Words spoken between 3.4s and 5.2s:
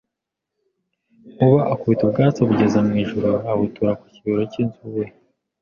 abutura ku kibero cy'inzu iwe